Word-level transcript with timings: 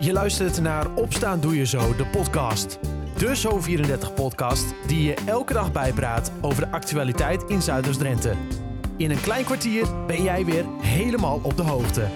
Je 0.00 0.12
luistert 0.12 0.60
naar 0.60 0.94
Opstaan 0.94 1.40
Doe 1.40 1.56
Je 1.56 1.66
Zo, 1.66 1.96
de 1.96 2.06
podcast. 2.06 2.78
De 3.16 3.36
Zo34-podcast 3.36 4.74
die 4.86 5.02
je 5.02 5.14
elke 5.26 5.52
dag 5.52 5.72
bijpraat 5.72 6.32
over 6.40 6.64
de 6.64 6.70
actualiteit 6.70 7.42
in 7.42 7.62
Zuiders-Drenthe. 7.62 8.34
In 8.96 9.10
een 9.10 9.20
klein 9.20 9.44
kwartier 9.44 10.06
ben 10.06 10.22
jij 10.22 10.44
weer 10.44 10.64
helemaal 10.80 11.40
op 11.42 11.56
de 11.56 11.62
hoogte. 11.62 12.08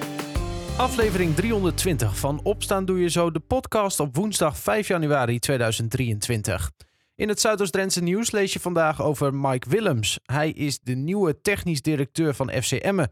Aflevering 0.77 1.35
320 1.35 2.19
van 2.19 2.41
Opstaan 2.43 2.85
Doe 2.85 3.01
Je 3.01 3.09
Zo, 3.09 3.31
de 3.31 3.41
podcast 3.41 4.01
op 4.01 4.17
woensdag 4.17 4.59
5 4.59 4.89
januari 4.89 5.39
2023. 5.39 6.71
In 7.15 7.29
het 7.29 7.41
Zuidoost-Drentse 7.41 8.03
nieuws 8.03 8.31
lees 8.31 8.53
je 8.53 8.61
vandaag 8.61 9.03
over 9.03 9.35
Mike 9.35 9.69
Willems. 9.69 10.19
Hij 10.25 10.51
is 10.51 10.81
de 10.81 10.95
nieuwe 10.95 11.41
technisch 11.41 11.83
directeur 11.83 12.35
van 12.35 12.51
FC 12.63 12.73
Emmen. 12.73 13.11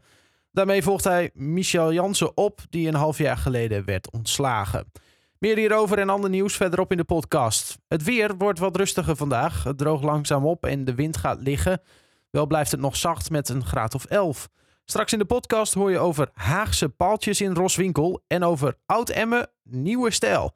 Daarmee 0.51 0.83
volgt 0.83 1.03
hij 1.03 1.29
Michel 1.33 1.93
Jansen 1.93 2.37
op, 2.37 2.59
die 2.69 2.87
een 2.87 2.93
half 2.93 3.17
jaar 3.17 3.37
geleden 3.37 3.85
werd 3.85 4.11
ontslagen. 4.11 4.91
Meer 5.37 5.57
hierover 5.57 5.99
en 5.99 6.09
ander 6.09 6.29
nieuws 6.29 6.55
verderop 6.55 6.91
in 6.91 6.97
de 6.97 7.03
podcast. 7.03 7.77
Het 7.87 8.03
weer 8.03 8.37
wordt 8.37 8.59
wat 8.59 8.75
rustiger 8.75 9.15
vandaag. 9.15 9.63
Het 9.63 9.77
droogt 9.77 10.03
langzaam 10.03 10.45
op 10.45 10.65
en 10.65 10.85
de 10.85 10.95
wind 10.95 11.17
gaat 11.17 11.41
liggen. 11.41 11.81
Wel 12.29 12.45
blijft 12.45 12.71
het 12.71 12.79
nog 12.79 12.95
zacht 12.95 13.29
met 13.29 13.49
een 13.49 13.65
graad 13.65 13.95
of 13.95 14.05
11. 14.05 14.49
Straks 14.85 15.13
in 15.13 15.19
de 15.19 15.25
podcast 15.25 15.73
hoor 15.73 15.91
je 15.91 15.99
over 15.99 16.29
Haagse 16.33 16.89
paaltjes 16.89 17.41
in 17.41 17.53
Roswinkel 17.53 18.23
en 18.27 18.43
over 18.43 18.77
Oud-Emmen 18.85 19.49
nieuwe 19.63 20.11
stijl. 20.11 20.55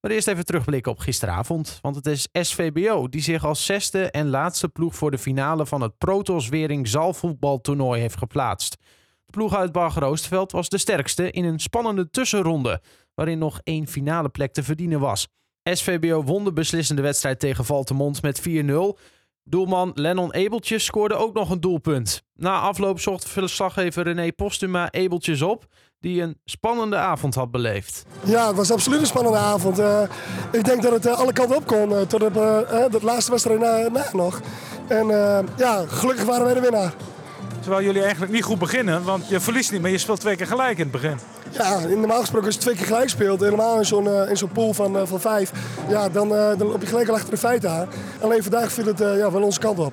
Maar 0.00 0.10
eerst 0.10 0.28
even 0.28 0.44
terugblikken 0.44 0.92
op 0.92 0.98
gisteravond. 0.98 1.78
Want 1.82 1.96
het 1.96 2.06
is 2.06 2.28
SVBO 2.32 3.08
die 3.08 3.22
zich 3.22 3.44
als 3.44 3.64
zesde 3.64 4.10
en 4.10 4.28
laatste 4.28 4.68
ploeg 4.68 4.94
voor 4.94 5.10
de 5.10 5.18
finale 5.18 5.66
van 5.66 5.80
het 5.80 5.98
Protos 5.98 6.48
Wering 6.48 6.88
zaalvoetbaltoernooi 6.88 8.00
heeft 8.00 8.16
geplaatst. 8.16 8.76
Ploeg 9.34 9.54
uit 9.54 9.72
Barger 9.72 10.46
was 10.50 10.68
de 10.68 10.78
sterkste 10.78 11.30
in 11.30 11.44
een 11.44 11.58
spannende 11.58 12.10
tussenronde, 12.10 12.80
waarin 13.14 13.38
nog 13.38 13.60
één 13.64 13.86
finale 13.86 14.28
plek 14.28 14.52
te 14.52 14.62
verdienen 14.62 15.00
was. 15.00 15.28
SVBO 15.62 16.22
won 16.22 16.44
de 16.44 16.52
beslissende 16.52 17.02
wedstrijd 17.02 17.40
tegen 17.40 17.64
Valtemont 17.64 18.22
met 18.22 18.42
4-0. 18.48 18.72
Doelman 19.44 19.92
Lennon 19.94 20.32
Ebeltjes 20.32 20.84
scoorde 20.84 21.14
ook 21.14 21.34
nog 21.34 21.50
een 21.50 21.60
doelpunt. 21.60 22.22
Na 22.34 22.60
afloop 22.60 23.00
zocht 23.00 23.28
verslaggever 23.28 24.02
René 24.02 24.32
Postuma 24.32 24.90
Ebeltjes 24.90 25.42
op, 25.42 25.64
die 25.98 26.22
een 26.22 26.40
spannende 26.44 26.96
avond 26.96 27.34
had 27.34 27.50
beleefd. 27.50 28.04
Ja, 28.24 28.46
het 28.46 28.56
was 28.56 28.70
absoluut 28.70 29.00
een 29.00 29.06
spannende 29.06 29.38
avond. 29.38 29.78
Uh, 29.78 30.02
ik 30.52 30.64
denk 30.64 30.82
dat 30.82 30.92
het 30.92 31.06
uh, 31.06 31.18
alle 31.18 31.32
kanten 31.32 31.56
op 31.56 31.66
kon, 31.66 31.90
uh, 31.90 32.00
tot 32.00 32.22
op 32.22 32.34
de 32.34 32.98
laatste 33.02 33.30
wedstrijd 33.30 33.60
na, 33.60 33.88
na 33.88 34.04
nog. 34.12 34.40
En 34.88 35.06
ja, 35.56 35.84
gelukkig 35.86 36.24
waren 36.24 36.44
wij 36.44 36.54
de 36.54 36.60
winnaar. 36.60 36.94
Terwijl 37.64 37.84
jullie 37.84 38.02
eigenlijk 38.02 38.32
niet 38.32 38.42
goed 38.42 38.58
beginnen, 38.58 39.04
want 39.04 39.28
je 39.28 39.40
verliest 39.40 39.72
niet, 39.72 39.80
maar 39.80 39.90
je 39.90 39.98
speelt 39.98 40.20
twee 40.20 40.36
keer 40.36 40.46
gelijk 40.46 40.78
in 40.78 40.82
het 40.82 40.90
begin. 40.90 41.18
Ja, 41.50 41.78
normaal 41.78 42.20
gesproken 42.20 42.46
als 42.46 42.54
je 42.54 42.60
twee 42.60 42.74
keer 42.74 42.86
gelijk 42.86 43.08
speelt, 43.08 43.40
helemaal 43.40 43.78
in 43.78 43.84
zo'n 43.84 44.04
uh, 44.04 44.30
in 44.30 44.36
zo'n 44.36 44.48
pool 44.48 44.72
van, 44.72 44.96
uh, 44.96 45.02
van 45.04 45.20
vijf, 45.20 45.52
ja, 45.88 46.08
dan, 46.08 46.32
uh, 46.32 46.48
dan 46.58 46.66
loop 46.66 46.80
je 46.80 46.86
gelijk 46.86 47.08
al 47.08 47.14
achter 47.14 47.30
de 47.30 47.36
feiten 47.36 47.70
aan. 47.70 47.88
Alleen 48.20 48.42
vandaag 48.42 48.72
viel 48.72 48.86
het 48.86 48.98
ja, 48.98 49.32
wel 49.32 49.42
onze 49.42 49.60
kant 49.60 49.78
op. 49.78 49.92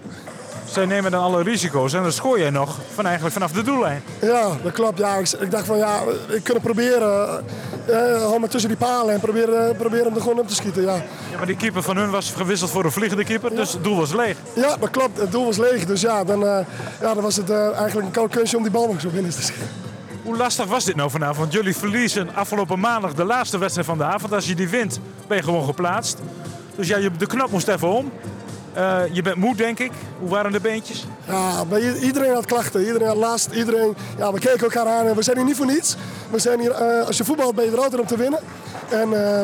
Zij 0.72 0.86
nemen 0.86 1.12
dan 1.12 1.24
alle 1.24 1.44
risico's 1.44 1.94
en 1.94 2.02
dan 2.02 2.12
scoor 2.12 2.40
jij 2.40 2.50
nog 2.50 2.78
van 2.94 3.06
eigenlijk 3.06 3.34
vanaf 3.34 3.52
de 3.52 3.62
doellijn. 3.62 4.04
Ja, 4.22 4.58
dat 4.64 4.72
klopt. 4.72 4.98
Ja, 4.98 5.16
ik, 5.16 5.30
ik 5.30 5.52
dacht 5.52 5.66
van 5.66 5.78
ja, 5.78 6.02
ik 6.28 6.44
kan 6.44 6.62
proberen. 6.62 7.44
gewoon 7.86 8.40
maar 8.40 8.50
tussen 8.50 8.70
die 8.70 8.78
palen 8.78 9.14
en 9.14 9.20
proberen, 9.20 9.76
proberen 9.76 10.06
hem 10.06 10.16
er 10.16 10.22
gewoon 10.22 10.40
op 10.40 10.48
te 10.48 10.56
schieten. 10.56 10.82
Ja. 10.82 10.96
ja, 11.32 11.38
maar 11.38 11.46
die 11.46 11.56
keeper 11.56 11.84
van 11.84 11.98
hun 11.98 12.10
was 12.10 12.32
gewisseld 12.32 12.72
voor 12.72 12.86
een 12.86 12.92
vliegende 12.92 13.24
keeper, 13.24 13.52
ja. 13.52 13.58
dus 13.58 13.74
het 13.74 13.84
doel 13.84 13.98
was 13.98 14.14
leeg. 14.14 14.38
Ja, 14.56 14.78
dat 14.78 14.90
klopt. 14.90 15.20
Het 15.20 15.32
doel 15.32 15.46
was 15.46 15.58
leeg. 15.58 15.86
Dus 15.86 16.02
ja, 16.02 16.24
dan, 16.24 16.40
ja, 16.40 17.14
dan 17.14 17.22
was 17.22 17.36
het 17.36 17.50
eigenlijk 17.50 18.08
een 18.08 18.12
koud 18.12 18.32
kunstje 18.32 18.58
om 18.58 18.64
die 18.64 18.72
bal 18.72 18.88
nog 18.88 19.02
zo 19.02 19.10
binnen 19.10 19.32
te 19.32 19.42
schieten. 19.42 19.68
Hoe 20.24 20.38
lastig 20.38 20.66
was 20.66 20.86
dit 20.86 20.96
nou 20.96 21.10
vanavond? 21.10 21.38
Want 21.38 21.54
jullie 21.54 21.76
verliezen 21.76 22.36
afgelopen 22.36 22.80
maandag 22.80 23.14
de 23.14 23.24
laatste 23.24 23.58
wedstrijd 23.58 23.88
van 23.88 23.98
de 23.98 24.04
avond. 24.04 24.34
Als 24.34 24.48
je 24.48 24.56
die 24.56 24.70
wint, 24.70 25.00
ben 25.28 25.38
je 25.38 25.44
gewoon 25.44 25.66
geplaatst. 25.66 26.18
Dus 26.76 26.88
ja, 26.88 27.10
de 27.18 27.26
knop 27.26 27.52
moest 27.52 27.68
even 27.68 27.88
om. 27.88 28.12
Uh, 28.78 29.02
je 29.12 29.22
bent 29.22 29.36
moe, 29.36 29.56
denk 29.56 29.80
ik. 29.80 29.92
Hoe 30.20 30.30
waren 30.30 30.52
de 30.52 30.60
beentjes? 30.60 31.08
Ja, 31.28 31.66
bij 31.66 32.00
iedereen 32.00 32.34
had 32.34 32.46
klachten. 32.46 32.86
Iedereen 32.86 33.08
had 33.08 33.18
last. 33.18 33.50
Iedereen, 33.52 33.96
ja, 34.18 34.34
we 34.34 34.40
keken 34.40 34.60
elkaar 34.60 34.86
aan 34.86 35.08
en 35.08 35.16
we 35.16 35.22
zijn 35.22 35.38
hier 35.38 35.46
niet 35.46 35.56
voor 35.56 35.66
niets. 35.66 35.96
We 36.30 36.40
zijn 36.40 36.60
hier, 36.60 36.72
uh, 36.82 37.06
als 37.06 37.18
je 37.18 37.24
voetbalt 37.24 37.56
ben 37.56 37.66
je 37.66 37.72
er 37.72 37.82
altijd 37.82 38.02
om 38.02 38.08
te 38.08 38.18
winnen. 38.18 38.40
En 38.90 39.10
uh, 39.10 39.42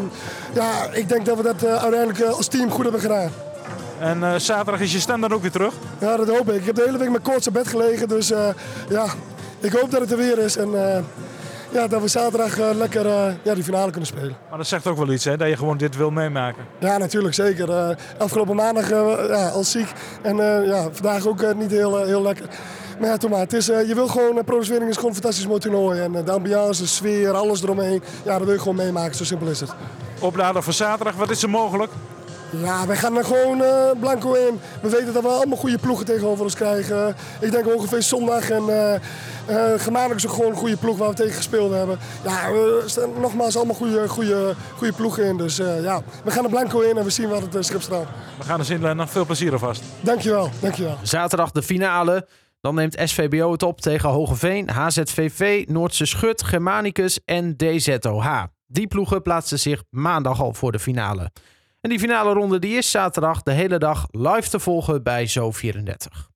ja, 0.54 0.88
ik 0.92 1.10
denk 1.10 1.26
dat 1.26 1.38
we 1.38 1.44
dat 1.44 1.66
uiteindelijk 1.66 2.22
als 2.22 2.48
team 2.48 2.70
goed 2.70 2.84
hebben 2.84 3.02
gedaan. 3.02 3.32
En 4.00 4.42
zaterdag 4.42 4.82
is 4.82 4.94
je 4.94 5.00
stem 5.00 5.22
dan 5.22 5.34
ook 5.34 5.42
weer 5.42 5.52
terug? 5.52 5.74
Ja, 6.00 6.18
dat 6.18 6.30
hoop 6.30 6.50
ik. 6.50 6.60
Ik 6.60 6.66
heb 6.66 6.76
de 6.76 6.84
hele 6.86 6.98
week 6.98 7.10
met 7.10 7.22
koorts 7.22 7.48
op 7.48 7.54
bed 7.54 7.68
gelegen. 7.68 8.08
Dus 8.08 8.28
ja, 8.90 9.06
ik 9.60 9.72
hoop 9.72 9.92
dat 9.92 10.02
het 10.02 10.12
er 10.12 10.18
weer 10.18 10.38
is. 10.38 10.58
En 10.58 10.70
ja, 11.72 11.88
dat 11.88 12.02
we 12.02 12.08
zaterdag 12.08 12.60
uh, 12.60 12.70
lekker 12.76 13.06
uh, 13.06 13.26
ja, 13.44 13.54
die 13.54 13.64
finale 13.64 13.92
kunnen 13.92 14.08
spelen. 14.08 14.36
Maar 14.50 14.58
dat 14.58 14.68
zegt 14.68 14.88
ook 14.88 14.98
wel 14.98 15.12
iets, 15.12 15.26
hè? 15.26 15.38
Dat 15.38 15.48
je 15.48 15.58
gewoon 15.58 15.78
dit 15.78 15.96
wil 15.96 16.12
meemaken. 16.12 16.64
Ja, 16.80 16.98
natuurlijk, 16.98 17.34
zeker. 17.34 17.98
afgelopen 18.18 18.56
maandag 18.56 18.90
ja, 18.90 19.48
al 19.50 19.64
ziek. 19.64 19.88
En 20.22 20.36
ja, 20.66 20.90
vandaag 20.92 21.28
ook 21.28 21.56
niet 21.56 21.72
heel, 21.72 22.06
heel 22.06 22.22
lekker. 22.22 22.46
Maar 23.00 23.18
ja, 23.22 23.38
het 23.38 23.54
is, 23.54 23.66
je 23.66 23.92
wil 23.94 24.08
gewoon, 24.08 24.44
produceren 24.44 24.88
is 24.88 24.96
gewoon 24.96 25.10
een 25.10 25.16
fantastisch 25.16 25.48
mooi 25.48 25.60
toernooi. 25.60 26.00
En 26.00 26.12
de 26.12 26.32
ambiance, 26.32 26.82
de 26.82 26.88
sfeer, 26.88 27.32
alles 27.32 27.64
eromheen. 27.64 28.04
Ja, 28.26 28.38
dat 28.38 28.44
wil 28.44 28.54
je 28.54 28.60
gewoon 28.60 28.76
meemaken, 28.76 29.16
zo 29.16 29.24
simpel 29.24 29.48
is 29.48 29.60
het. 29.60 29.70
Opladen 30.20 30.64
voor 30.64 30.74
zaterdag, 30.74 31.16
wat 31.16 31.30
is 31.30 31.44
er 31.44 31.50
mogelijk? 31.50 31.92
Ja, 32.50 32.88
wij 32.88 32.96
gaan 32.96 33.18
er 33.18 33.26
gewoon 33.26 33.62
uh, 33.62 33.92
blanco 34.00 34.34
in. 34.34 34.60
We 34.82 34.90
weten 34.90 35.14
dat 35.14 35.24
we 35.24 35.30
allemaal 35.30 35.58
goede 35.58 35.78
ploegen 35.78 36.06
tegenover 36.06 36.44
ons 36.44 36.56
krijgen. 36.56 37.16
Ik 37.40 37.52
denk 37.52 37.76
ongeveer 37.76 38.02
zondag 38.02 38.50
en 38.50 38.64
uh, 38.68 38.94
uh, 39.50 39.80
gemakkelijk 39.80 40.16
is 40.16 40.28
ook 40.28 40.34
gewoon 40.34 40.52
een 40.52 40.58
goede 40.58 40.78
ploeg 40.78 40.98
waar 40.98 41.10
we 41.10 41.16
tegen 41.16 41.36
gespeeld 41.36 41.72
hebben. 41.72 42.00
Ja, 42.24 42.52
we 42.52 42.84
staan 42.86 43.10
nogmaals 43.20 43.56
allemaal 43.56 43.76
goede, 43.76 44.08
goede, 44.08 44.56
goede 44.76 44.94
ploegen 44.94 45.26
in. 45.26 45.38
Dus 45.38 45.58
ja, 45.58 46.02
we 46.24 46.32
gaan 46.32 46.44
er 46.44 46.50
blanco 46.50 46.80
in 46.80 46.98
en 46.98 47.04
we 47.04 47.10
zien 47.10 47.30
wat 47.30 47.42
het 47.42 47.56
uh, 47.56 47.62
schip 47.62 47.82
straalt. 47.82 48.08
We 48.38 48.44
gaan 48.44 48.60
er 48.60 48.66
zin 48.66 48.96
nog 48.96 49.10
veel 49.10 49.26
plezier 49.26 49.52
alvast. 49.52 49.84
Dankjewel, 50.00 50.50
dankjewel. 50.60 50.98
Zaterdag 51.02 51.52
de 51.52 51.64
finale. 51.64 52.28
Dan 52.62 52.76
neemt 52.76 52.98
SVBO 53.04 53.52
het 53.52 53.64
op 53.64 53.82
tegen 53.82 54.10
Hogeveen, 54.10 54.70
HZVV, 54.70 55.66
Noordse 55.68 56.06
Schut, 56.06 56.44
Germanicus 56.44 57.20
en 57.26 57.58
DZOH. 57.58 58.44
Die 58.68 58.88
ploegen 58.88 59.22
plaatsen 59.22 59.60
zich 59.60 59.84
maandag 59.90 60.42
al 60.42 60.54
voor 60.54 60.72
de 60.72 60.80
finale. 60.80 61.32
En 61.88 61.94
die 61.94 62.02
finale 62.02 62.34
ronde 62.34 62.60
die 62.60 62.78
is 62.78 62.92
zaterdag 62.92 63.44
de 63.44 63.52
hele 63.52 63.78
dag 63.78 64.08
live 64.12 64.50
te 64.50 64.60
volgen 64.60 65.04
bij 65.04 65.30
Zo34. 65.30 66.30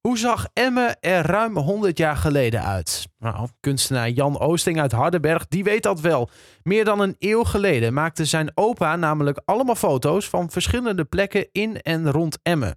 Hoe 0.00 0.18
zag 0.18 0.46
Emme 0.52 0.96
er 1.00 1.26
ruim 1.26 1.56
100 1.56 1.98
jaar 1.98 2.16
geleden 2.16 2.62
uit? 2.62 3.06
Nou, 3.18 3.48
kunstenaar 3.60 4.10
Jan 4.10 4.38
Oosting 4.38 4.80
uit 4.80 4.92
Hardenberg, 4.92 5.46
die 5.48 5.64
weet 5.64 5.82
dat 5.82 6.00
wel. 6.00 6.28
Meer 6.62 6.84
dan 6.84 7.00
een 7.00 7.16
eeuw 7.18 7.44
geleden 7.44 7.94
maakte 7.94 8.24
zijn 8.24 8.50
opa 8.54 8.96
namelijk 8.96 9.40
allemaal 9.44 9.74
foto's 9.74 10.28
van 10.28 10.50
verschillende 10.50 11.04
plekken 11.04 11.48
in 11.52 11.80
en 11.82 12.10
rond 12.10 12.38
Emmen. 12.42 12.74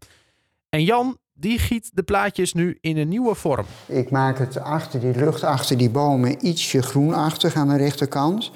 En 0.69 0.83
Jan, 0.83 1.17
die 1.33 1.59
giet 1.59 1.91
de 1.93 2.03
plaatjes 2.03 2.53
nu 2.53 2.77
in 2.81 2.97
een 2.97 3.09
nieuwe 3.09 3.35
vorm. 3.35 3.65
Ik 3.85 4.11
maak 4.11 4.38
het 4.38 4.57
achter 4.57 4.99
die 4.99 5.15
lucht, 5.15 5.43
achter 5.43 5.77
die 5.77 5.89
bomen, 5.89 6.47
ietsje 6.47 6.81
groenachtig 6.81 7.55
aan 7.55 7.67
de 7.67 7.77
rechterkant 7.77 8.51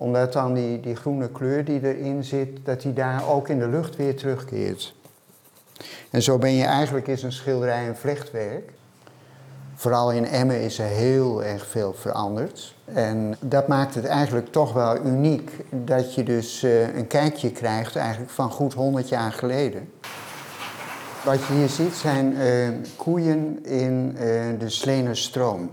omdat 0.00 0.32
dan 0.32 0.54
die, 0.54 0.80
die 0.80 0.96
groene 0.96 1.28
kleur 1.28 1.64
die 1.64 1.80
erin 1.82 2.24
zit, 2.24 2.48
dat 2.64 2.80
die 2.80 2.92
daar 2.92 3.28
ook 3.28 3.48
in 3.48 3.58
de 3.58 3.68
lucht 3.68 3.96
weer 3.96 4.16
terugkeert. 4.16 4.94
En 6.10 6.22
zo 6.22 6.38
ben 6.38 6.52
je 6.52 6.64
eigenlijk 6.64 7.06
is 7.06 7.22
een 7.22 7.32
schilderij 7.32 7.88
een 7.88 7.96
vlechtwerk. 7.96 8.72
Vooral 9.74 10.12
in 10.12 10.26
Emmen 10.26 10.60
is 10.60 10.78
er 10.78 10.86
heel 10.86 11.44
erg 11.44 11.66
veel 11.66 11.94
veranderd. 11.94 12.74
En 12.84 13.36
dat 13.40 13.68
maakt 13.68 13.94
het 13.94 14.04
eigenlijk 14.04 14.52
toch 14.52 14.72
wel 14.72 14.96
uniek 15.04 15.50
dat 15.70 16.14
je 16.14 16.22
dus 16.22 16.64
uh, 16.64 16.96
een 16.96 17.06
kijkje 17.06 17.50
krijgt 17.50 17.96
eigenlijk 17.96 18.30
van 18.30 18.50
goed 18.50 18.74
100 18.74 19.08
jaar 19.08 19.32
geleden. 19.32 19.92
Wat 21.24 21.46
je 21.46 21.52
hier 21.52 21.68
ziet 21.68 21.94
zijn 21.94 22.32
uh, 22.32 22.68
koeien 22.96 23.64
in 23.64 24.12
uh, 24.14 24.20
de 24.58 24.68
Slenerstroom. 24.68 25.70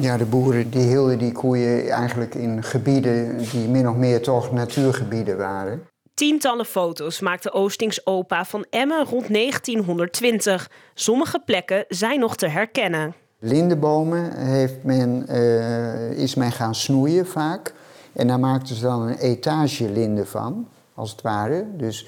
Ja, 0.00 0.16
de 0.16 0.24
boeren 0.24 0.70
die 0.70 0.86
hielden 0.86 1.18
die 1.18 1.32
koeien 1.32 1.88
eigenlijk 1.88 2.34
in 2.34 2.62
gebieden 2.62 3.38
die 3.38 3.68
min 3.68 3.88
of 3.88 3.96
meer 3.96 4.22
toch 4.22 4.52
natuurgebieden 4.52 5.36
waren. 5.36 5.86
Tientallen 6.14 6.66
foto's 6.66 7.20
maakte 7.20 7.52
Oostings 7.52 8.06
opa 8.06 8.44
van 8.44 8.66
Emmen 8.70 9.04
rond 9.04 9.28
1920. 9.28 10.70
Sommige 10.94 11.38
plekken 11.44 11.84
zijn 11.88 12.20
nog 12.20 12.36
te 12.36 12.46
herkennen. 12.46 13.14
Lindenbomen 13.38 14.36
heeft 14.36 14.82
men, 14.82 15.24
uh, 15.28 16.10
is 16.10 16.34
men 16.34 16.52
gaan 16.52 16.74
snoeien 16.74 17.26
vaak. 17.26 17.74
En 18.12 18.26
daar 18.26 18.40
maakten 18.40 18.74
ze 18.76 18.82
dan 18.82 19.02
een 19.02 19.18
etage 19.18 19.90
linden 19.90 20.26
van, 20.26 20.68
als 20.94 21.10
het 21.10 21.22
ware. 21.22 21.66
Dus 21.76 22.06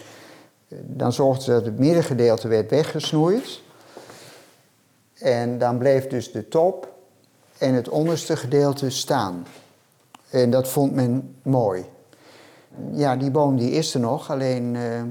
uh, 0.69 0.79
dan 0.83 1.13
zorgden 1.13 1.45
ze 1.45 1.51
dat 1.51 1.65
het 1.65 1.79
middengedeelte 1.79 2.49
werd 2.49 2.71
weggesnoeid. 2.71 3.61
En 5.19 5.59
dan 5.59 5.79
bleef 5.79 6.07
dus 6.07 6.33
de 6.33 6.49
top 6.49 6.92
en 7.63 7.75
het 7.75 7.89
onderste 7.89 8.37
gedeelte 8.37 8.91
staan. 8.91 9.47
En 10.31 10.51
dat 10.51 10.69
vond 10.69 10.95
men 10.95 11.37
mooi. 11.43 11.85
Ja, 12.93 13.17
die 13.17 13.31
boom 13.31 13.57
die 13.57 13.71
is 13.71 13.95
er 13.95 14.01
nog, 14.01 14.31
alleen 14.31 14.75
uh, 14.75 15.03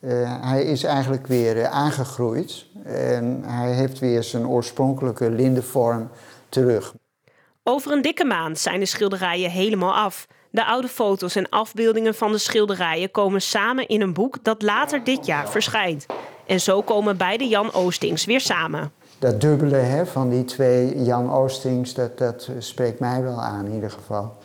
uh, 0.00 0.44
hij 0.44 0.62
is 0.64 0.82
eigenlijk 0.82 1.26
weer 1.26 1.56
uh, 1.56 1.64
aangegroeid. 1.64 2.66
En 2.84 3.42
hij 3.44 3.72
heeft 3.72 3.98
weer 3.98 4.22
zijn 4.22 4.46
oorspronkelijke 4.46 5.30
lindenvorm 5.30 6.10
terug. 6.48 6.94
Over 7.62 7.92
een 7.92 8.02
dikke 8.02 8.24
maand 8.24 8.58
zijn 8.58 8.80
de 8.80 8.86
schilderijen 8.86 9.50
helemaal 9.50 9.94
af. 9.94 10.26
De 10.50 10.64
oude 10.64 10.88
foto's 10.88 11.36
en 11.36 11.48
afbeeldingen 11.48 12.14
van 12.14 12.32
de 12.32 12.38
schilderijen 12.38 13.10
komen 13.10 13.42
samen 13.42 13.88
in 13.88 14.00
een 14.00 14.12
boek 14.12 14.44
dat 14.44 14.62
later 14.62 15.04
dit 15.04 15.26
jaar 15.26 15.50
verschijnt. 15.50 16.06
En 16.46 16.60
zo 16.60 16.82
komen 16.82 17.16
beide 17.16 17.48
Jan 17.48 17.72
Oostings 17.72 18.24
weer 18.24 18.40
samen. 18.40 18.92
Dat 19.18 19.40
dubbele 19.40 19.76
hè, 19.76 20.06
van 20.06 20.30
die 20.30 20.44
twee 20.44 21.02
Jan 21.02 21.32
Oostings, 21.32 21.94
dat, 21.94 22.18
dat 22.18 22.50
spreekt 22.58 23.00
mij 23.00 23.22
wel 23.22 23.42
aan 23.42 23.66
in 23.66 23.72
ieder 23.72 23.90
geval. 23.90 24.36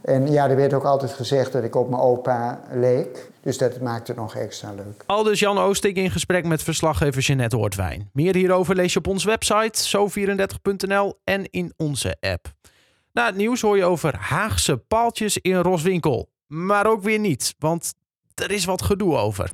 En 0.00 0.32
ja, 0.32 0.48
er 0.48 0.56
werd 0.56 0.74
ook 0.74 0.84
altijd 0.84 1.12
gezegd 1.12 1.52
dat 1.52 1.64
ik 1.64 1.74
op 1.74 1.90
mijn 1.90 2.02
opa 2.02 2.60
leek. 2.72 3.30
Dus 3.40 3.58
dat 3.58 3.80
maakt 3.80 4.08
het 4.08 4.16
nog 4.16 4.34
extra 4.34 4.72
leuk. 4.72 5.02
Al 5.06 5.22
dus 5.22 5.40
Jan 5.40 5.58
Oosting 5.58 5.96
in 5.96 6.10
gesprek 6.10 6.44
met 6.44 6.62
verslaggever 6.62 7.22
Jeanette 7.22 7.56
Hoortwijn. 7.56 8.10
Meer 8.12 8.34
hierover 8.34 8.74
lees 8.74 8.92
je 8.92 8.98
op 8.98 9.06
onze 9.06 9.26
website 9.26 9.98
zo34.nl 9.98 11.18
en 11.24 11.50
in 11.50 11.72
onze 11.76 12.16
app. 12.20 12.52
Na 13.12 13.26
het 13.26 13.36
nieuws 13.36 13.60
hoor 13.60 13.76
je 13.76 13.84
over 13.84 14.16
Haagse 14.16 14.76
paaltjes 14.76 15.38
in 15.38 15.56
Roswinkel. 15.56 16.28
Maar 16.46 16.86
ook 16.86 17.02
weer 17.02 17.18
niet, 17.18 17.54
want 17.58 17.94
er 18.34 18.50
is 18.50 18.64
wat 18.64 18.82
gedoe 18.82 19.16
over. 19.16 19.50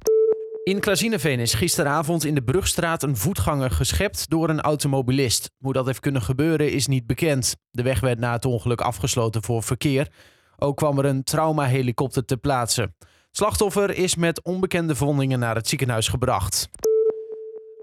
In 0.64 0.80
Klazineveen 0.80 1.40
is 1.40 1.54
gisteravond 1.54 2.24
in 2.24 2.34
de 2.34 2.42
Brugstraat 2.42 3.02
een 3.02 3.16
voetganger 3.16 3.70
geschept 3.70 4.30
door 4.30 4.48
een 4.48 4.60
automobilist. 4.60 5.50
Hoe 5.58 5.72
dat 5.72 5.86
heeft 5.86 6.00
kunnen 6.00 6.22
gebeuren 6.22 6.72
is 6.72 6.86
niet 6.86 7.06
bekend. 7.06 7.56
De 7.70 7.82
weg 7.82 8.00
werd 8.00 8.18
na 8.18 8.32
het 8.32 8.44
ongeluk 8.44 8.80
afgesloten 8.80 9.42
voor 9.42 9.62
verkeer. 9.62 10.08
Ook 10.56 10.76
kwam 10.76 10.98
er 10.98 11.04
een 11.04 11.24
traumahelikopter 11.24 12.24
ter 12.24 12.36
plaatse. 12.36 12.94
Slachtoffer 13.30 13.96
is 13.96 14.16
met 14.16 14.42
onbekende 14.42 14.94
verwondingen 14.94 15.38
naar 15.38 15.54
het 15.54 15.68
ziekenhuis 15.68 16.08
gebracht. 16.08 16.68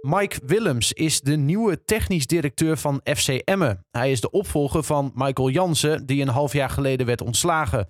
Mike 0.02 0.40
Willems 0.46 0.94
is 0.94 1.22
de 1.22 1.36
nieuwe 1.36 1.84
technisch 1.84 2.28
directeur 2.28 2.78
van 2.78 3.02
FC 3.04 3.28
Emmen. 3.28 3.86
Hij 3.92 4.12
is 4.12 4.22
de 4.22 4.32
opvolger 4.32 4.84
van 4.84 5.12
Michael 5.16 5.50
Jansen, 5.50 6.06
die 6.06 6.22
een 6.22 6.28
half 6.28 6.54
jaar 6.54 6.70
geleden 6.70 7.06
werd 7.06 7.22
ontslagen. 7.22 7.88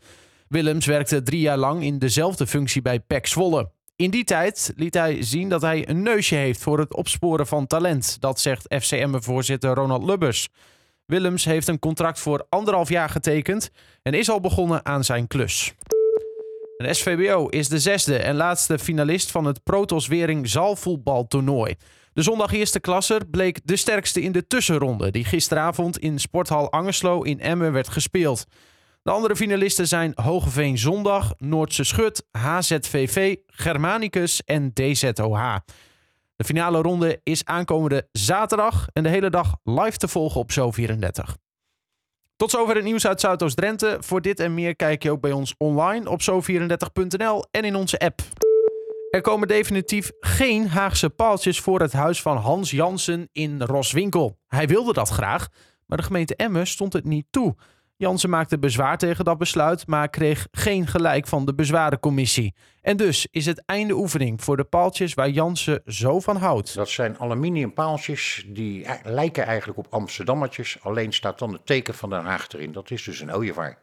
Willems 0.48 0.86
werkte 0.86 1.22
drie 1.24 1.42
jaar 1.42 1.58
lang 1.58 1.84
in 1.84 2.00
dezelfde 2.00 2.48
functie 2.48 2.82
bij 2.82 3.00
PEC 3.00 3.28
Zwolle. 3.28 3.78
In 4.00 4.10
die 4.10 4.24
tijd 4.24 4.74
liet 4.76 4.94
hij 4.94 5.24
zien 5.24 5.50
dat 5.50 5.62
hij 5.62 5.90
een 5.90 6.02
neusje 6.02 6.36
heeft 6.36 6.62
voor 6.62 6.80
het 6.80 6.96
opsporen 6.96 7.48
van 7.48 7.68
talent. 7.68 8.18
Dat 8.20 8.40
zegt 8.40 8.76
FC 8.82 8.92
Emmen-voorzitter 8.92 9.74
Ronald 9.74 10.04
Lubbers. 10.04 10.50
Willems 11.06 11.46
heeft 11.46 11.68
een 11.68 11.80
contract 11.80 12.20
voor 12.20 12.46
anderhalf 12.50 12.90
jaar 12.90 13.10
getekend 13.10 13.70
en 14.02 14.14
is 14.14 14.30
al 14.30 14.40
begonnen 14.40 14.86
aan 14.86 15.04
zijn 15.04 15.28
klus. 15.28 15.74
De 16.78 16.94
SVBO 16.94 17.48
is 17.48 17.70
de 17.70 17.80
zesde 17.80 18.18
en 18.18 18.36
laatste 18.36 18.80
finalist 18.80 19.32
van 19.32 19.46
het 19.46 19.64
Protos 19.64 20.08
Wering 20.08 20.50
zaalvoetbaltoernooi. 20.50 21.76
De 22.14 22.22
zondag 22.22 22.54
eerste 22.54 22.80
klasser 22.80 23.26
bleek 23.26 23.60
de 23.64 23.76
sterkste 23.76 24.22
in 24.22 24.32
de 24.32 24.48
tussenronde, 24.48 25.12
die 25.12 25.26
gisteravond 25.26 25.98
in 25.98 26.20
Sporthal 26.20 26.72
Angerslo 26.72 27.22
in 27.22 27.40
Emmen 27.40 27.72
werd 27.72 27.88
gespeeld. 27.88 28.46
De 29.10 29.16
andere 29.16 29.36
finalisten 29.36 29.88
zijn 29.88 30.12
Hogeveen 30.16 30.78
Zondag, 30.78 31.34
Noordse 31.38 31.84
Schut, 31.84 32.26
HZVV, 32.32 33.36
Germanicus 33.48 34.44
en 34.44 34.74
DZOH. 34.74 35.56
De 36.36 36.44
finale 36.44 36.82
ronde 36.82 37.20
is 37.24 37.46
aankomende 37.46 38.08
zaterdag 38.12 38.88
en 38.94 39.04
de 39.04 39.10
hele 39.10 39.30
dag 39.30 39.56
live 39.64 39.98
te 39.98 40.08
volgen 40.08 40.40
op 40.40 40.52
Zo34. 40.52 41.34
Tot 42.36 42.52
zover 42.52 42.76
het 42.76 42.84
nieuws 42.84 43.08
uit 43.08 43.20
Zuidoost-Drenthe. 43.20 43.98
Voor 44.00 44.22
dit 44.22 44.40
en 44.40 44.54
meer 44.54 44.76
kijk 44.76 45.04
je 45.04 45.12
ook 45.12 45.22
bij 45.22 45.32
ons 45.32 45.56
online 45.58 46.10
op 46.10 46.22
zo34.nl 46.22 47.44
en 47.52 47.64
in 47.64 47.76
onze 47.76 48.00
app. 48.00 48.22
Er 49.10 49.22
komen 49.22 49.48
definitief 49.48 50.12
geen 50.20 50.68
Haagse 50.68 51.10
paaltjes 51.10 51.60
voor 51.60 51.82
het 51.82 51.94
huis 51.94 52.22
van 52.22 52.38
Hans 52.38 52.72
Jansen 52.72 53.30
in 53.32 53.62
Roswinkel. 53.62 54.38
Hij 54.48 54.68
wilde 54.68 54.94
dat 54.94 55.10
graag, 55.10 55.48
maar 55.86 55.98
de 55.98 56.04
gemeente 56.04 56.36
Emmen 56.36 56.68
stond 56.68 56.94
het 56.94 57.06
niet 57.06 57.26
toe. 57.30 57.56
Jansen 58.00 58.30
maakte 58.30 58.60
bezwaar 58.60 58.98
tegen 58.98 59.26
dat 59.26 59.38
besluit, 59.38 59.88
maar 59.88 60.10
kreeg 60.10 60.48
geen 60.52 60.88
gelijk 60.88 61.28
van 61.28 61.46
de 61.46 61.54
bezwarencommissie. 61.54 62.54
En 62.82 62.98
dus 62.98 63.28
is 63.32 63.46
het 63.46 63.64
einde 63.66 63.94
oefening 63.94 64.44
voor 64.44 64.58
de 64.58 64.64
paaltjes 64.64 65.14
waar 65.14 65.30
Jansen 65.30 65.82
zo 65.86 66.20
van 66.20 66.36
houdt. 66.36 66.76
Dat 66.76 66.90
zijn 66.90 67.18
aluminium 67.18 67.74
paaltjes, 67.74 68.46
die 68.48 68.90
e- 68.90 69.00
lijken 69.04 69.46
eigenlijk 69.46 69.80
op 69.80 69.88
Amsterdammetjes. 69.90 70.78
Alleen 70.82 71.14
staat 71.14 71.40
dan 71.40 71.54
het 71.54 71.66
teken 71.66 71.94
van 71.94 72.10
Den 72.10 72.26
Haag 72.26 72.48
erin. 72.52 72.72
Dat 72.72 72.92
is 72.92 73.04
dus 73.04 73.20
een 73.20 73.34
ooievaar. 73.34 73.78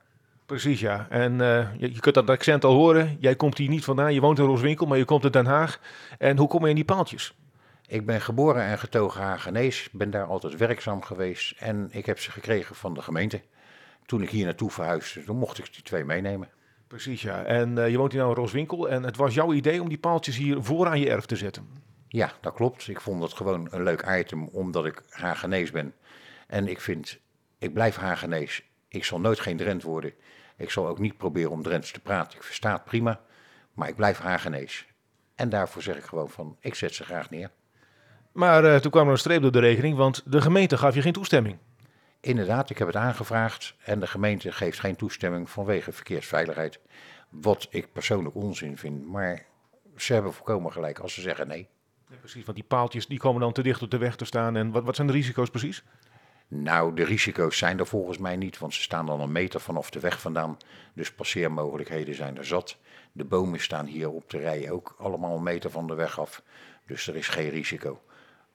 Precies, 0.46 0.80
ja. 0.80 1.06
En 1.10 1.40
eh, 1.40 1.66
je, 1.78 1.92
je 1.92 2.00
kunt 2.00 2.14
dat 2.14 2.30
accent 2.30 2.64
al 2.64 2.74
horen. 2.74 3.16
Jij 3.20 3.36
komt 3.36 3.58
hier 3.58 3.68
niet 3.68 3.84
vandaan. 3.84 4.14
Je 4.14 4.20
woont 4.20 4.38
in 4.38 4.44
Rooswinkel, 4.44 4.86
maar 4.86 4.98
je 4.98 5.04
komt 5.04 5.24
uit 5.24 5.32
Den 5.32 5.46
Haag. 5.46 5.80
En 6.18 6.36
hoe 6.38 6.48
kom 6.48 6.62
je 6.62 6.68
in 6.68 6.74
die 6.74 6.84
paaltjes? 6.84 7.34
Ik 7.88 8.06
ben 8.06 8.20
geboren 8.20 8.62
en 8.62 8.78
getogen 8.78 9.22
Hagenees, 9.22 9.88
ben 9.92 10.10
daar 10.10 10.26
altijd 10.26 10.56
werkzaam 10.56 11.02
geweest 11.02 11.54
en 11.58 11.88
ik 11.90 12.06
heb 12.06 12.20
ze 12.20 12.30
gekregen 12.30 12.74
van 12.74 12.94
de 12.94 13.02
gemeente. 13.02 13.40
Toen 14.06 14.22
ik 14.22 14.30
hier 14.30 14.44
naartoe 14.44 14.70
verhuisde, 14.70 15.24
toen 15.24 15.38
mocht 15.38 15.58
ik 15.58 15.74
die 15.74 15.82
twee 15.82 16.04
meenemen. 16.04 16.48
Precies, 16.86 17.22
ja. 17.22 17.44
En 17.44 17.78
eh, 17.78 17.90
je 17.90 17.96
woont 17.96 18.12
hier 18.12 18.20
nou 18.20 18.32
in 18.34 18.40
Rooswinkel. 18.40 18.88
En 18.88 19.02
het 19.02 19.16
was 19.16 19.34
jouw 19.34 19.52
idee 19.52 19.82
om 19.82 19.88
die 19.88 19.98
paaltjes 19.98 20.36
hier 20.36 20.62
voor 20.62 20.86
aan 20.86 21.00
je 21.00 21.10
erf 21.10 21.26
te 21.26 21.36
zetten. 21.36 21.68
Ja, 22.08 22.32
dat 22.40 22.54
klopt. 22.54 22.88
Ik 22.88 23.00
vond 23.00 23.22
het 23.22 23.32
gewoon 23.32 23.68
een 23.70 23.82
leuk 23.82 24.04
item 24.08 24.48
omdat 24.48 24.86
ik 24.86 25.02
Hagenees 25.08 25.70
ben. 25.70 25.94
En 26.46 26.68
ik 26.68 26.80
vind, 26.80 27.18
ik 27.58 27.72
blijf 27.72 27.96
Hagenees. 27.96 28.62
Ik 28.88 29.04
zal 29.04 29.20
nooit 29.20 29.40
geen 29.40 29.56
Drent 29.56 29.82
worden. 29.82 30.12
Ik 30.56 30.70
zal 30.70 30.86
ook 30.86 30.98
niet 30.98 31.16
proberen 31.16 31.50
om 31.50 31.62
Drents 31.62 31.90
te 31.92 32.00
praten. 32.00 32.38
Ik 32.38 32.44
versta 32.44 32.72
het 32.72 32.84
prima, 32.84 33.20
maar 33.74 33.88
ik 33.88 33.96
blijf 33.96 34.18
Hagenees. 34.18 34.86
En 35.34 35.48
daarvoor 35.48 35.82
zeg 35.82 35.96
ik 35.96 36.04
gewoon 36.04 36.30
van, 36.30 36.56
ik 36.60 36.74
zet 36.74 36.94
ze 36.94 37.04
graag 37.04 37.30
neer. 37.30 37.50
Maar 38.32 38.64
eh, 38.64 38.80
toen 38.80 38.90
kwam 38.90 39.06
er 39.06 39.12
een 39.12 39.18
streep 39.18 39.42
door 39.42 39.52
de 39.52 39.58
rekening, 39.58 39.96
want 39.96 40.22
de 40.26 40.40
gemeente 40.40 40.78
gaf 40.78 40.94
je 40.94 41.02
geen 41.02 41.12
toestemming. 41.12 41.58
Inderdaad, 42.26 42.70
ik 42.70 42.78
heb 42.78 42.86
het 42.86 42.96
aangevraagd 42.96 43.74
en 43.84 44.00
de 44.00 44.06
gemeente 44.06 44.52
geeft 44.52 44.80
geen 44.80 44.96
toestemming 44.96 45.50
vanwege 45.50 45.92
verkeersveiligheid. 45.92 46.80
Wat 47.28 47.66
ik 47.70 47.92
persoonlijk 47.92 48.34
onzin 48.34 48.76
vind, 48.78 49.06
maar 49.06 49.46
ze 49.96 50.12
hebben 50.12 50.32
volkomen 50.32 50.72
gelijk 50.72 50.98
als 50.98 51.14
ze 51.14 51.20
zeggen 51.20 51.48
nee. 51.48 51.68
Ja, 52.08 52.16
precies, 52.16 52.44
want 52.44 52.56
die 52.56 52.66
paaltjes 52.66 53.06
die 53.06 53.18
komen 53.18 53.40
dan 53.40 53.52
te 53.52 53.62
dicht 53.62 53.82
op 53.82 53.90
de 53.90 53.98
weg 53.98 54.16
te 54.16 54.24
staan. 54.24 54.56
En 54.56 54.70
wat, 54.70 54.84
wat 54.84 54.94
zijn 54.94 55.06
de 55.06 55.12
risico's 55.12 55.50
precies? 55.50 55.84
Nou, 56.48 56.94
de 56.94 57.04
risico's 57.04 57.58
zijn 57.58 57.78
er 57.78 57.86
volgens 57.86 58.18
mij 58.18 58.36
niet, 58.36 58.58
want 58.58 58.74
ze 58.74 58.82
staan 58.82 59.06
dan 59.06 59.20
een 59.20 59.32
meter 59.32 59.60
vanaf 59.60 59.90
de 59.90 60.00
weg 60.00 60.20
vandaan. 60.20 60.56
Dus 60.94 61.12
passeermogelijkheden 61.12 62.14
zijn 62.14 62.36
er 62.36 62.46
zat. 62.46 62.78
De 63.12 63.24
bomen 63.24 63.60
staan 63.60 63.86
hier 63.86 64.10
op 64.10 64.30
de 64.30 64.38
rij 64.38 64.70
ook 64.70 64.94
allemaal 64.98 65.36
een 65.36 65.42
meter 65.42 65.70
van 65.70 65.86
de 65.86 65.94
weg 65.94 66.20
af. 66.20 66.42
Dus 66.86 67.06
er 67.06 67.16
is 67.16 67.28
geen 67.28 67.50
risico. 67.50 68.00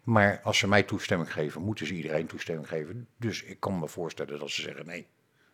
Maar 0.04 0.40
als 0.44 0.58
ze 0.58 0.68
mij 0.68 0.84
toestemming 0.84 1.34
geven, 1.34 1.62
moeten 1.62 1.88
ze 1.88 1.94
iedereen 1.94 2.28
toestemming 2.28 2.68
geven. 2.68 3.08
Dus 3.18 3.44
ik 3.44 3.60
kan 3.60 3.80
me 3.80 3.88
voorstellen 3.88 4.40
dat 4.40 4.50
ze 4.50 4.62
zeggen 4.62 4.86
nee. 4.86 5.08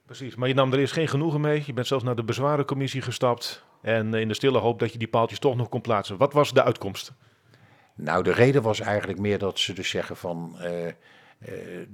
Precies, 0.05 0.35
maar 0.35 0.47
je 0.47 0.53
nam 0.53 0.73
er 0.73 0.79
eerst 0.79 0.93
geen 0.93 1.07
genoegen 1.07 1.41
mee. 1.41 1.63
Je 1.65 1.73
bent 1.73 1.87
zelfs 1.87 2.03
naar 2.03 2.15
de 2.15 2.23
bezwarencommissie 2.23 3.01
gestapt. 3.01 3.65
En 3.81 4.13
eh, 4.13 4.21
in 4.21 4.27
de 4.27 4.33
stille 4.33 4.57
hoop 4.57 4.79
dat 4.79 4.91
je 4.91 4.97
die 4.97 5.07
paaltjes 5.07 5.39
toch 5.39 5.55
nog 5.55 5.69
kon 5.69 5.81
plaatsen. 5.81 6.17
Wat 6.17 6.33
was 6.33 6.53
de 6.53 6.63
uitkomst? 6.63 7.13
Nou, 7.95 8.23
de 8.23 8.31
reden 8.31 8.61
was 8.61 8.79
eigenlijk 8.79 9.19
meer 9.19 9.37
dat 9.37 9.59
ze 9.59 9.73
dus 9.73 9.89
zeggen 9.89 10.17
van... 10.17 10.55
eh, 10.59 10.87
eh, 10.87 10.93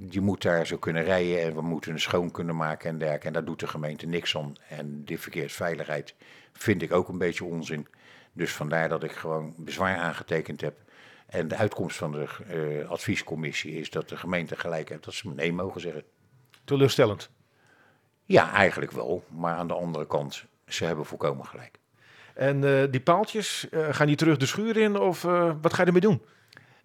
je 0.09 0.21
moet 0.21 0.41
daar 0.41 0.67
zo 0.67 0.77
kunnen 0.77 1.03
rijden 1.03 1.41
en 1.41 1.55
we 1.55 1.61
moeten 1.61 1.91
het 1.91 2.01
schoon 2.01 2.31
kunnen 2.31 2.55
maken 2.55 2.89
en 2.89 2.97
dergelijke. 2.97 3.27
En 3.27 3.33
daar 3.33 3.45
doet 3.45 3.59
de 3.59 3.67
gemeente 3.67 4.05
niks 4.05 4.37
aan. 4.37 4.55
En 4.69 5.03
die 5.03 5.19
verkeersveiligheid 5.19 6.15
vind 6.53 6.81
ik 6.81 6.93
ook 6.93 7.07
een 7.09 7.17
beetje 7.17 7.45
onzin. 7.45 7.87
Dus 8.33 8.51
vandaar 8.51 8.89
dat 8.89 9.03
ik 9.03 9.11
gewoon 9.11 9.53
bezwaar 9.57 9.97
aangetekend 9.97 10.61
heb. 10.61 10.77
En 11.33 11.47
de 11.47 11.55
uitkomst 11.55 11.97
van 11.97 12.11
de 12.11 12.27
eh, 12.47 12.89
adviescommissie 12.89 13.79
is 13.79 13.89
dat 13.89 14.09
de 14.09 14.17
gemeente 14.17 14.55
gelijk 14.55 14.89
heeft 14.89 15.03
dat 15.03 15.13
ze 15.13 15.29
nee 15.29 15.53
mogen 15.53 15.81
zeggen. 15.81 16.03
Teleurstellend. 16.63 17.29
Ja, 18.25 18.53
eigenlijk 18.53 18.91
wel. 18.91 19.23
Maar 19.29 19.55
aan 19.55 19.67
de 19.67 19.73
andere 19.73 20.07
kant, 20.07 20.45
ze 20.67 20.85
hebben 20.85 21.05
volkomen 21.05 21.45
gelijk. 21.45 21.79
En 22.33 22.63
eh, 22.63 22.91
die 22.91 23.01
paaltjes, 23.01 23.69
eh, 23.69 23.87
gaan 23.91 24.07
die 24.07 24.15
terug 24.15 24.37
de 24.37 24.45
schuur 24.45 24.77
in 24.77 24.99
of 24.99 25.23
eh, 25.23 25.51
wat 25.61 25.73
ga 25.73 25.81
je 25.81 25.87
ermee 25.87 26.01
doen? 26.01 26.21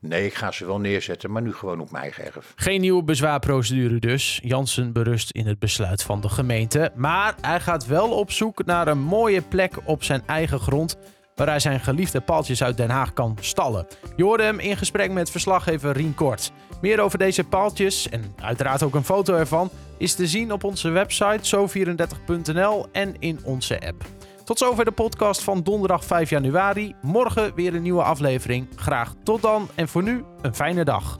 Nee, 0.01 0.27
ik 0.27 0.35
ga 0.35 0.51
ze 0.51 0.67
wel 0.67 0.81
neerzetten, 0.81 1.31
maar 1.31 1.43
nu 1.43 1.53
gewoon 1.53 1.81
op 1.81 1.91
mijn 1.91 2.03
eigen 2.03 2.25
erf. 2.25 2.53
Geen 2.57 2.81
nieuwe 2.81 3.03
bezwaarprocedure 3.03 3.99
dus. 3.99 4.41
Jansen 4.43 4.93
berust 4.93 5.31
in 5.31 5.47
het 5.47 5.59
besluit 5.59 6.03
van 6.03 6.21
de 6.21 6.29
gemeente. 6.29 6.93
Maar 6.95 7.35
hij 7.41 7.61
gaat 7.61 7.87
wel 7.87 8.11
op 8.11 8.31
zoek 8.31 8.65
naar 8.65 8.89
een 8.89 8.99
mooie 8.99 9.43
plek 9.43 9.73
op 9.85 10.05
zijn 10.05 10.23
eigen 10.27 10.61
grond. 10.61 10.99
Waar 11.39 11.47
hij 11.47 11.61
zijn 11.61 11.81
geliefde 11.81 12.21
paaltjes 12.21 12.63
uit 12.63 12.77
Den 12.77 12.91
Haag 12.91 13.13
kan 13.13 13.37
stallen. 13.41 13.87
Je 14.17 14.25
hoorde 14.25 14.43
hem 14.43 14.59
in 14.59 14.77
gesprek 14.77 15.11
met 15.11 15.31
verslaggever 15.31 15.93
Rien 15.93 16.15
Kort. 16.15 16.53
Meer 16.81 17.01
over 17.01 17.19
deze 17.19 17.45
paaltjes 17.45 18.09
en 18.09 18.35
uiteraard 18.41 18.83
ook 18.83 18.95
een 18.95 19.05
foto 19.05 19.35
ervan 19.35 19.71
is 19.99 20.15
te 20.15 20.27
zien 20.27 20.53
op 20.53 20.65
onze 20.65 20.89
website 20.89 21.57
zo34.nl 21.57 22.87
en 22.93 23.15
in 23.19 23.41
onze 23.45 23.81
app. 23.87 24.05
Tot 24.45 24.59
zover 24.59 24.85
de 24.85 24.91
podcast 24.91 25.43
van 25.43 25.63
donderdag 25.63 26.05
5 26.05 26.31
januari. 26.31 26.95
Morgen 27.03 27.55
weer 27.55 27.75
een 27.75 27.83
nieuwe 27.83 28.03
aflevering. 28.03 28.69
Graag 28.77 29.15
tot 29.23 29.43
dan 29.43 29.69
en 29.75 29.89
voor 29.89 30.03
nu 30.03 30.25
een 30.43 30.55
fijne 30.55 30.85
dag. 30.85 31.19